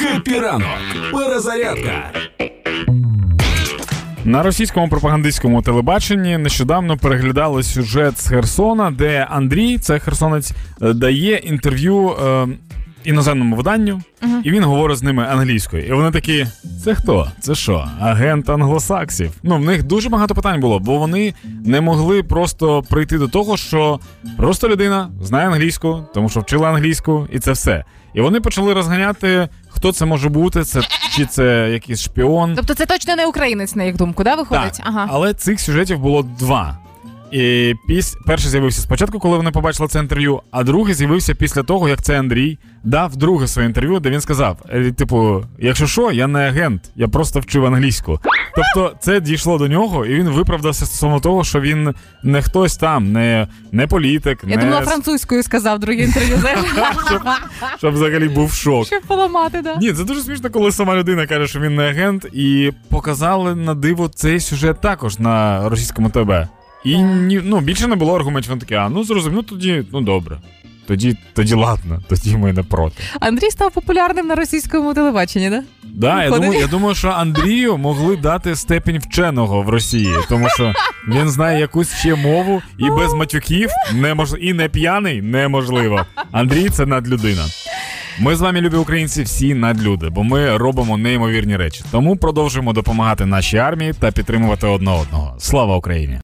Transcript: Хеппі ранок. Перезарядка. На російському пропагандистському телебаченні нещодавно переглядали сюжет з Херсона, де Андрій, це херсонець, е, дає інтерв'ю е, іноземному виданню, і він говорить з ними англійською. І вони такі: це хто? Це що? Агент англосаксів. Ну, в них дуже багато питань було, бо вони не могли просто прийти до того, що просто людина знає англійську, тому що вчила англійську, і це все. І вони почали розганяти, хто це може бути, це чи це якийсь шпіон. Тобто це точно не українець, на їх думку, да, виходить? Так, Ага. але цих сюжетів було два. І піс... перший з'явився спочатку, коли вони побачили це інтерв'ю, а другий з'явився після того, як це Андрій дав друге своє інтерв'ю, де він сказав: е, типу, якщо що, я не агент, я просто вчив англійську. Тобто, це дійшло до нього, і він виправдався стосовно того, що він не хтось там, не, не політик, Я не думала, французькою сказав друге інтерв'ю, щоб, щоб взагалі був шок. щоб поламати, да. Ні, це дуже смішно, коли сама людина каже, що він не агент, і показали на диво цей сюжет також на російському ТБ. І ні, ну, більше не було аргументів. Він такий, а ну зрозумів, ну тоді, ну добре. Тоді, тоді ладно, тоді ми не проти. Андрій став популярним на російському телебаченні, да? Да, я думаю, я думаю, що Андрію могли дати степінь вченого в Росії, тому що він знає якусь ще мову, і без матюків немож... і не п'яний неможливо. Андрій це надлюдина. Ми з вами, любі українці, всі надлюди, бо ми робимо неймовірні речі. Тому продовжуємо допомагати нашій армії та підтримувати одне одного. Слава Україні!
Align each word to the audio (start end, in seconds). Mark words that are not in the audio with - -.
Хеппі 0.00 0.38
ранок. 0.38 0.66
Перезарядка. 1.12 2.10
На 4.24 4.42
російському 4.42 4.88
пропагандистському 4.88 5.62
телебаченні 5.62 6.38
нещодавно 6.38 6.96
переглядали 6.96 7.62
сюжет 7.62 8.18
з 8.20 8.28
Херсона, 8.28 8.90
де 8.90 9.26
Андрій, 9.30 9.78
це 9.78 9.98
херсонець, 9.98 10.52
е, 10.82 10.92
дає 10.92 11.36
інтерв'ю 11.36 12.10
е, 12.10 12.46
іноземному 13.04 13.56
виданню, 13.56 14.00
і 14.44 14.50
він 14.50 14.64
говорить 14.64 14.98
з 14.98 15.02
ними 15.02 15.24
англійською. 15.30 15.86
І 15.86 15.92
вони 15.92 16.10
такі: 16.10 16.46
це 16.84 16.94
хто? 16.94 17.30
Це 17.40 17.54
що? 17.54 17.88
Агент 18.00 18.48
англосаксів. 18.50 19.32
Ну, 19.42 19.56
в 19.56 19.60
них 19.60 19.82
дуже 19.82 20.08
багато 20.08 20.34
питань 20.34 20.60
було, 20.60 20.78
бо 20.78 20.98
вони 20.98 21.34
не 21.64 21.80
могли 21.80 22.22
просто 22.22 22.82
прийти 22.82 23.18
до 23.18 23.28
того, 23.28 23.56
що 23.56 24.00
просто 24.36 24.68
людина 24.68 25.10
знає 25.22 25.46
англійську, 25.46 26.04
тому 26.14 26.28
що 26.28 26.40
вчила 26.40 26.68
англійську, 26.68 27.26
і 27.32 27.38
це 27.38 27.52
все. 27.52 27.84
І 28.14 28.20
вони 28.20 28.40
почали 28.40 28.74
розганяти, 28.74 29.48
хто 29.68 29.92
це 29.92 30.06
може 30.06 30.28
бути, 30.28 30.64
це 30.64 30.80
чи 31.10 31.26
це 31.26 31.70
якийсь 31.72 32.00
шпіон. 32.02 32.54
Тобто 32.56 32.74
це 32.74 32.86
точно 32.86 33.16
не 33.16 33.26
українець, 33.26 33.74
на 33.74 33.84
їх 33.84 33.96
думку, 33.96 34.24
да, 34.24 34.34
виходить? 34.34 34.72
Так, 34.76 34.86
Ага. 34.88 35.08
але 35.10 35.34
цих 35.34 35.60
сюжетів 35.60 35.98
було 35.98 36.22
два. 36.22 36.78
І 37.30 37.74
піс... 37.86 38.16
перший 38.26 38.50
з'явився 38.50 38.80
спочатку, 38.80 39.18
коли 39.18 39.36
вони 39.36 39.50
побачили 39.50 39.88
це 39.88 39.98
інтерв'ю, 39.98 40.42
а 40.50 40.62
другий 40.62 40.94
з'явився 40.94 41.34
після 41.34 41.62
того, 41.62 41.88
як 41.88 42.02
це 42.02 42.18
Андрій 42.18 42.58
дав 42.84 43.16
друге 43.16 43.46
своє 43.46 43.68
інтерв'ю, 43.68 44.00
де 44.00 44.10
він 44.10 44.20
сказав: 44.20 44.58
е, 44.68 44.92
типу, 44.92 45.44
якщо 45.58 45.86
що, 45.86 46.12
я 46.12 46.26
не 46.26 46.48
агент, 46.48 46.90
я 46.96 47.08
просто 47.08 47.40
вчив 47.40 47.66
англійську. 47.66 48.20
Тобто, 48.54 48.96
це 49.00 49.20
дійшло 49.20 49.58
до 49.58 49.68
нього, 49.68 50.06
і 50.06 50.14
він 50.14 50.28
виправдався 50.28 50.86
стосовно 50.86 51.20
того, 51.20 51.44
що 51.44 51.60
він 51.60 51.94
не 52.22 52.42
хтось 52.42 52.76
там, 52.76 53.12
не, 53.12 53.48
не 53.72 53.86
політик, 53.86 54.38
Я 54.46 54.56
не 54.56 54.62
думала, 54.62 54.82
французькою 54.82 55.42
сказав 55.42 55.78
друге 55.78 56.02
інтерв'ю, 56.02 56.38
щоб, 57.06 57.22
щоб 57.78 57.94
взагалі 57.94 58.28
був 58.28 58.52
шок. 58.52 58.86
щоб 58.86 59.02
поламати, 59.02 59.60
да. 59.62 59.76
Ні, 59.76 59.92
це 59.92 60.04
дуже 60.04 60.20
смішно, 60.20 60.50
коли 60.50 60.72
сама 60.72 60.96
людина 60.96 61.26
каже, 61.26 61.46
що 61.46 61.60
він 61.60 61.74
не 61.74 61.88
агент, 61.90 62.26
і 62.32 62.72
показали 62.88 63.54
на 63.54 63.74
диво 63.74 64.08
цей 64.08 64.40
сюжет 64.40 64.80
також 64.80 65.18
на 65.18 65.68
російському 65.68 66.10
ТБ. 66.10 66.32
І 66.84 66.98
ні, 67.02 67.40
ну, 67.44 67.60
більше 67.60 67.86
не 67.86 67.96
було 67.96 68.16
аргументів. 68.16 68.52
Він 68.52 68.58
такий, 68.58 68.76
а 68.76 68.88
ну 68.88 69.04
зрозумів, 69.04 69.36
ну 69.36 69.42
тоді, 69.42 69.84
ну 69.92 70.00
добре. 70.00 70.38
Тоді, 70.86 71.16
тоді 71.34 71.54
ладно, 71.54 72.00
тоді 72.08 72.36
ми 72.36 72.52
не 72.52 72.62
проти. 72.62 73.02
Андрій 73.20 73.50
став 73.50 73.72
популярним 73.72 74.26
на 74.26 74.34
російському 74.34 74.94
телебаченні, 74.94 75.50
да? 75.50 75.62
Да, 75.84 76.24
я 76.24 76.30
думаю, 76.30 76.60
я 76.60 76.66
думаю, 76.66 76.94
що 76.94 77.08
Андрію 77.08 77.78
могли 77.78 78.16
дати 78.16 78.56
степінь 78.56 78.98
вченого 78.98 79.62
в 79.62 79.68
Росії, 79.68 80.14
тому 80.28 80.48
що 80.48 80.74
він 81.08 81.30
знає 81.30 81.60
якусь 81.60 81.94
ще 81.94 82.14
мову, 82.14 82.62
і 82.78 82.90
без 82.90 83.14
матюків 83.14 83.70
немож... 83.94 84.34
і 84.40 84.52
не 84.52 84.68
п'яний 84.68 85.22
неможливо. 85.22 86.06
Андрій 86.32 86.68
це 86.68 86.86
надлюдина. 86.86 87.44
Ми 88.18 88.36
з 88.36 88.40
вами, 88.40 88.60
любі 88.60 88.76
українці, 88.76 89.22
всі 89.22 89.54
надлюди, 89.54 90.08
бо 90.08 90.24
ми 90.24 90.56
робимо 90.56 90.98
неймовірні 90.98 91.56
речі. 91.56 91.84
Тому 91.90 92.16
продовжуємо 92.16 92.72
допомагати 92.72 93.26
нашій 93.26 93.58
армії 93.58 93.92
та 94.00 94.10
підтримувати 94.10 94.66
одне 94.66 94.90
одного. 94.90 95.34
Слава 95.38 95.76
Україні! 95.76 96.18